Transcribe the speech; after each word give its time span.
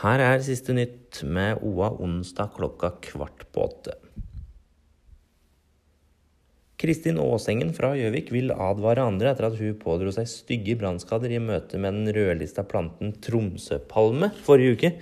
Her 0.00 0.22
er 0.24 0.38
siste 0.40 0.72
nytt 0.72 1.18
med 1.28 1.58
OA 1.60 1.90
onsdag 2.00 2.54
klokka 2.56 2.88
kvart 3.04 3.42
på 3.52 3.66
åtte. 3.66 3.98
Kristin 6.80 7.18
Aasengen 7.20 7.74
fra 7.76 7.90
Gjøvik 7.98 8.30
vil 8.32 8.54
advare 8.54 9.04
andre 9.04 9.34
etter 9.34 9.50
at 9.50 9.58
hun 9.58 9.74
pådro 9.82 10.14
seg 10.16 10.30
stygge 10.32 10.78
brannskader 10.80 11.34
i 11.36 11.42
møte 11.44 11.76
med 11.76 11.98
den 11.98 12.14
rødlista 12.16 12.64
planten 12.64 13.12
tromsøpalme 13.26 14.30
forrige 14.46 14.78
uke. 14.78 14.92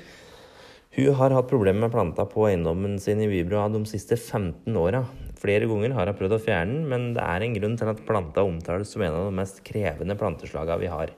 Hun 0.98 1.14
har 1.20 1.36
hatt 1.36 1.52
problemer 1.52 1.86
med 1.86 1.94
planta 1.94 2.26
på 2.26 2.48
eiendommen 2.48 2.98
sin 2.98 3.22
i 3.22 3.30
Vibroa 3.30 3.68
de 3.70 3.84
siste 3.86 4.18
15 4.18 4.82
åra. 4.82 5.04
Flere 5.38 5.70
ganger 5.70 5.94
har 5.94 6.10
hun 6.10 6.18
prøvd 6.18 6.40
å 6.40 6.42
fjerne 6.42 6.74
den, 6.74 6.90
men 6.90 7.08
det 7.14 7.22
er 7.22 7.46
en 7.46 7.54
grunn 7.54 7.78
til 7.78 7.94
at 7.94 8.02
planta 8.10 8.42
omtales 8.42 8.90
som 8.90 9.06
en 9.06 9.14
av 9.14 9.30
de 9.30 9.38
mest 9.38 9.62
krevende 9.62 10.18
planteslagene 10.18 10.82
vi 10.82 10.90
har. 10.90 11.14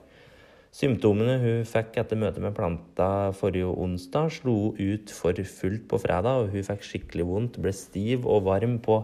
Symptomene 0.71 1.33
hun 1.41 1.65
fikk 1.67 1.97
etter 1.99 2.15
møtet 2.15 2.39
med 2.43 2.55
planta 2.55 3.31
forrige 3.35 3.67
onsdag, 3.67 4.29
slo 4.37 4.71
ut 4.77 5.11
for 5.11 5.35
fullt 5.35 5.83
på 5.91 5.99
fredag, 5.99 6.45
og 6.45 6.53
hun 6.53 6.63
fikk 6.63 6.85
skikkelig 6.87 7.25
vondt, 7.27 7.59
ble 7.59 7.73
stiv 7.75 8.23
og 8.23 8.45
varm 8.47 8.77
på 8.83 9.01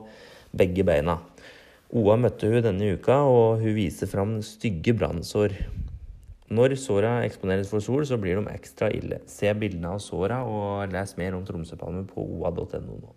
begge 0.55 0.85
beina. 0.88 1.17
OA 1.91 2.16
møtte 2.23 2.48
hun 2.52 2.63
denne 2.63 2.94
uka, 2.95 3.20
og 3.27 3.59
hun 3.59 3.75
viser 3.75 4.08
fram 4.08 4.38
stygge 4.44 4.95
brannsår. 4.95 5.58
Når 6.48 6.77
såra 6.80 7.17
eksponeres 7.27 7.67
for 7.67 7.84
sol, 7.84 8.05
så 8.08 8.16
blir 8.16 8.39
de 8.39 8.47
ekstra 8.53 8.88
ille. 8.95 9.20
Se 9.27 9.52
bildene 9.52 9.91
av 9.91 9.99
såra 10.03 10.45
og 10.47 10.88
les 10.94 11.16
mer 11.20 11.36
om 11.36 11.44
Tromsøpalme 11.47 12.05
på 12.08 12.23
oa.no 12.23 12.95
nå. 12.95 13.16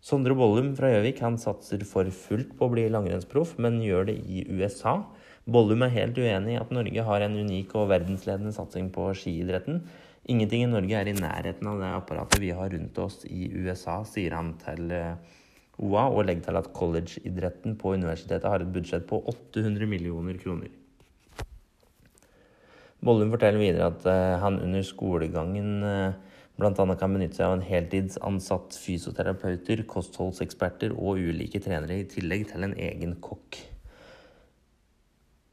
Sondre 0.00 0.32
Bollum 0.38 0.70
fra 0.78 0.94
Gjøvik 0.94 1.20
satser 1.42 1.82
for 1.84 2.08
fullt 2.08 2.54
på 2.56 2.64
å 2.64 2.72
bli 2.72 2.86
langrennsproff, 2.88 3.58
men 3.60 3.82
gjør 3.84 4.08
det 4.08 4.16
i 4.24 4.46
USA. 4.48 5.02
Bollum 5.48 5.86
er 5.86 5.94
helt 5.94 6.18
uenig 6.20 6.54
i 6.54 6.60
at 6.60 6.72
Norge 6.76 7.04
har 7.06 7.24
en 7.24 7.36
unik 7.40 7.72
og 7.80 7.88
verdensledende 7.88 8.52
satsing 8.52 8.90
på 8.92 9.06
skiidretten. 9.16 9.80
Ingenting 10.28 10.66
i 10.66 10.68
Norge 10.68 10.98
er 10.98 11.08
i 11.08 11.16
nærheten 11.16 11.70
av 11.70 11.78
det 11.80 11.92
apparatet 11.96 12.42
vi 12.42 12.50
har 12.52 12.68
rundt 12.74 12.98
oss 13.00 13.22
i 13.24 13.48
USA, 13.56 14.02
sier 14.04 14.36
han 14.36 14.52
til 14.60 14.92
eh, 14.92 15.38
OA, 15.78 16.04
og 16.10 16.26
legger 16.28 16.50
til 16.50 16.58
at 16.60 16.68
collegeidretten 16.76 17.78
på 17.80 17.94
universitetet 17.96 18.44
har 18.44 18.60
et 18.60 18.74
budsjett 18.74 19.06
på 19.08 19.22
800 19.32 19.88
millioner 19.88 20.36
kroner. 20.42 20.68
Bollum 23.00 23.32
forteller 23.32 23.62
videre 23.62 23.88
at 23.92 24.04
uh, 24.10 24.36
han 24.42 24.58
under 24.58 24.82
skolegangen 24.82 25.84
uh, 25.86 26.16
bl.a. 26.58 26.74
kan 26.98 27.14
benytte 27.14 27.38
seg 27.38 27.46
av 27.46 27.54
en 27.54 27.62
heltidsansatt 27.64 28.76
fysioterapeuter, 28.82 29.84
kostholdseksperter 29.86 30.96
og 30.98 31.22
ulike 31.22 31.62
trenere, 31.62 32.02
i 32.02 32.08
tillegg 32.10 32.48
til 32.50 32.66
en 32.66 32.74
egen 32.74 33.14
kokk. 33.22 33.60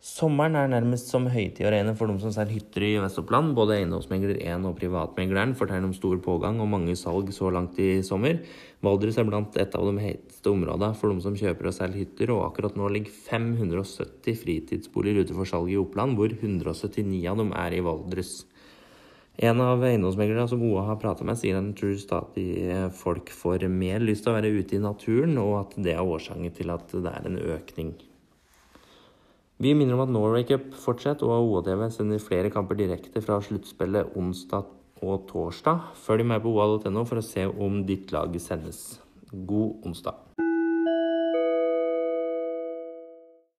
Sommeren 0.05 0.53
er 0.53 0.67
nærmest 0.69 1.07
som 1.09 1.23
høytid 1.33 1.65
å 1.65 1.71
regne 1.73 1.95
for 1.97 2.11
de 2.11 2.21
som 2.21 2.29
selger 2.29 2.59
hytter 2.59 2.83
i 2.85 2.89
Vest-Oppland. 3.01 3.55
Både 3.57 3.79
eiendomsmegler 3.79 4.37
1 4.37 4.67
og 4.69 4.75
privatmegleren 4.77 5.55
forteller 5.57 5.87
om 5.87 5.95
stor 5.97 6.19
pågang 6.21 6.59
og 6.61 6.69
mange 6.69 6.93
salg 6.99 7.31
så 7.33 7.49
langt 7.49 7.79
i 7.81 8.03
sommer. 8.05 8.37
Valdres 8.85 9.17
er 9.17 9.25
blant 9.25 9.57
et 9.57 9.73
av 9.73 9.89
de 9.89 10.03
heteste 10.03 10.53
områdene 10.53 10.93
for 10.99 11.09
de 11.09 11.25
som 11.25 11.33
kjøper 11.41 11.71
og 11.71 11.77
selger 11.79 12.03
hytter, 12.03 12.35
og 12.35 12.45
akkurat 12.51 12.77
nå 12.77 12.93
ligger 12.93 13.17
570 13.31 14.39
fritidsboliger 14.45 15.25
ute 15.25 15.39
for 15.41 15.49
salg 15.49 15.73
i 15.73 15.81
Oppland, 15.81 16.19
hvor 16.21 16.37
179 16.37 17.25
av 17.33 17.41
dem 17.41 17.57
er 17.65 17.73
i 17.73 17.83
Valdres. 17.89 18.37
En 19.41 19.57
av 19.65 19.81
eiendomsmeglerne 19.89 20.45
som 20.53 20.69
OA 20.69 20.85
har 20.93 21.01
prata 21.01 21.25
med, 21.25 21.41
sier 21.41 21.57
han 21.57 21.73
tror 21.73 21.97
stadig 21.97 22.51
folk 23.01 23.33
får 23.33 23.65
mer 23.73 24.05
lyst 24.05 24.29
til 24.29 24.35
å 24.35 24.37
være 24.37 24.53
ute 24.53 24.77
i 24.77 24.85
naturen, 24.85 25.39
og 25.41 25.63
at 25.65 25.79
det 25.81 25.97
er 25.97 26.05
årsaken 26.05 26.53
til 26.61 26.77
at 26.77 26.93
det 26.93 27.09
er 27.09 27.33
en 27.33 27.47
økning. 27.57 27.97
Vi 29.57 29.71
minner 29.71 29.95
om 29.95 30.03
at 30.03 30.11
Norway 30.11 30.43
Cup 30.43 30.73
fortsetter, 30.83 31.29
og 31.31 31.47
OA-TV 31.47 31.85
sender 31.93 32.19
flere 32.19 32.51
kamper 32.51 32.75
direkte 32.75 33.21
fra 33.23 33.37
sluttspillet 33.39 34.11
onsdag 34.19 34.67
og 34.99 35.29
torsdag. 35.29 35.93
Følg 35.95 36.27
med 36.27 36.43
på 36.43 36.51
oa.no 36.51 37.05
for 37.07 37.21
å 37.21 37.23
se 37.23 37.47
om 37.47 37.85
ditt 37.87 38.11
lag 38.11 38.35
sendes. 38.43 38.99
God 39.31 39.87
onsdag. 39.87 40.44